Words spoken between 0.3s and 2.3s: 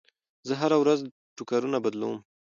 زه هره ورځ ټوکرونه بدلوم.